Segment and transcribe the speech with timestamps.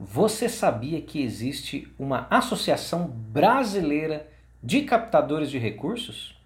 [0.00, 4.28] Você sabia que existe uma Associação Brasileira
[4.62, 6.40] de Captadores de Recursos?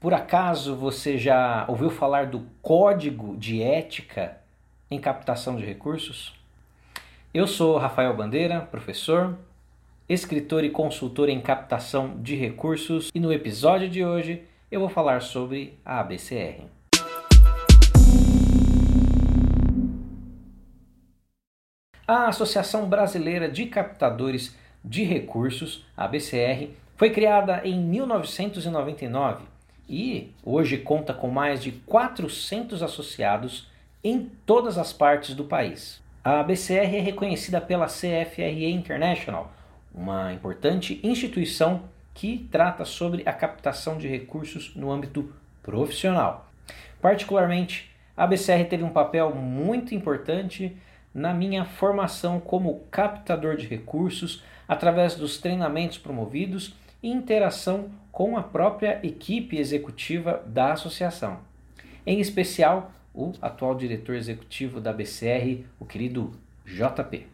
[0.00, 4.38] Por acaso você já ouviu falar do Código de Ética
[4.90, 6.32] em Captação de Recursos?
[7.34, 9.36] Eu sou Rafael Bandeira, professor,
[10.08, 15.20] escritor e consultor em captação de recursos, e no episódio de hoje eu vou falar
[15.20, 16.64] sobre a ABCR.
[22.06, 29.44] A Associação Brasileira de Captadores de Recursos, ABCR, foi criada em 1999
[29.88, 33.68] e hoje conta com mais de 400 associados
[34.02, 36.02] em todas as partes do país.
[36.24, 39.52] A ABCR é reconhecida pela CFRE International,
[39.94, 45.32] uma importante instituição que trata sobre a captação de recursos no âmbito
[45.62, 46.50] profissional.
[47.00, 50.76] Particularmente, a ABCR teve um papel muito importante
[51.14, 58.42] na minha formação como captador de recursos através dos treinamentos promovidos e interação com a
[58.42, 61.40] própria equipe executiva da associação.
[62.06, 66.32] Em especial, o atual diretor executivo da BCR, o querido
[66.64, 67.26] JP.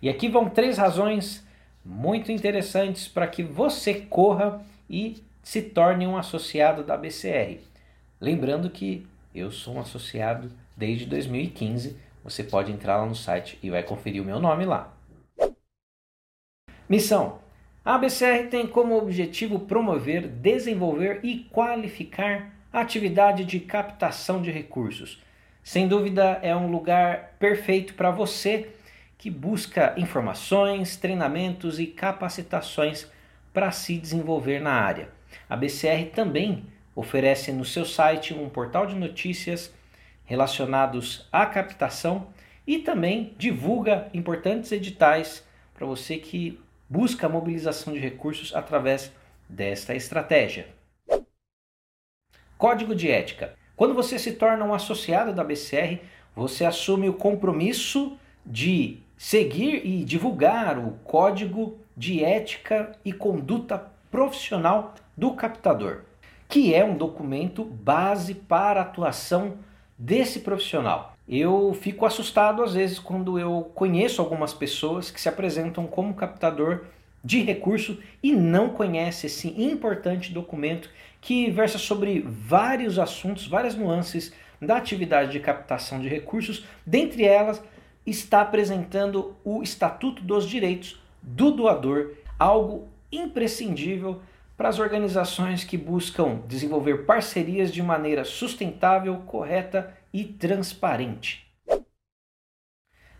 [0.00, 1.46] E aqui vão três razões
[1.84, 7.58] muito interessantes para que você corra e se torne um associado da BCR.
[8.20, 13.68] Lembrando que eu sou um associado desde 2015 você pode entrar lá no site e
[13.68, 14.92] vai conferir o meu nome lá.
[16.88, 17.38] Missão:
[17.84, 25.22] a ABCR tem como objetivo promover, desenvolver e qualificar a atividade de captação de recursos.
[25.62, 28.70] Sem dúvida, é um lugar perfeito para você
[29.16, 33.06] que busca informações, treinamentos e capacitações
[33.52, 35.08] para se desenvolver na área.
[35.48, 39.72] A BCR também oferece no seu site um portal de notícias
[40.24, 42.28] relacionados à captação
[42.66, 45.44] e também divulga importantes editais
[45.74, 49.12] para você que busca a mobilização de recursos através
[49.48, 50.68] desta estratégia.
[52.56, 53.54] Código de ética.
[53.76, 55.98] Quando você se torna um associado da BCR,
[56.34, 64.94] você assume o compromisso de seguir e divulgar o código de ética e conduta profissional
[65.16, 66.02] do captador,
[66.48, 69.58] que é um documento base para a atuação
[69.98, 71.16] desse profissional.
[71.28, 76.84] Eu fico assustado às vezes quando eu conheço algumas pessoas que se apresentam como captador
[77.24, 80.90] de recurso e não conhece esse importante documento
[81.20, 87.62] que versa sobre vários assuntos, várias nuances da atividade de captação de recursos, dentre elas
[88.06, 94.20] está apresentando o Estatuto dos Direitos do Doador, algo imprescindível
[94.56, 101.44] para as organizações que buscam desenvolver parcerias de maneira sustentável, correta e transparente.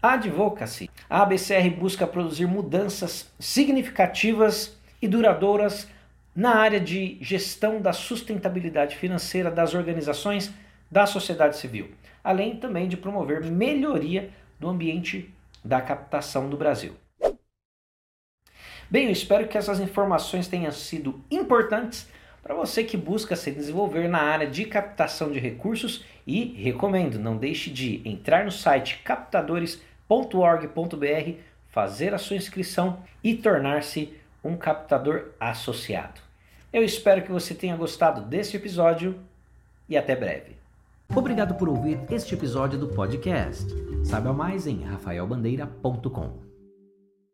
[0.00, 0.88] Advocacy.
[1.10, 5.88] A ABCR busca produzir mudanças significativas e duradouras
[6.34, 10.52] na área de gestão da sustentabilidade financeira das organizações
[10.90, 11.90] da sociedade civil,
[12.22, 15.34] além também de promover melhoria do ambiente
[15.64, 16.94] da captação do Brasil.
[18.90, 22.06] Bem, eu espero que essas informações tenham sido importantes
[22.46, 27.36] para você que busca se desenvolver na área de captação de recursos e recomendo, não
[27.36, 34.14] deixe de entrar no site captadores.org.br, fazer a sua inscrição e tornar-se
[34.44, 36.20] um captador associado.
[36.72, 39.18] Eu espero que você tenha gostado deste episódio
[39.88, 40.54] e até breve.
[41.12, 43.66] Obrigado por ouvir este episódio do podcast.
[44.04, 46.55] Saiba mais em rafaelbandeira.com.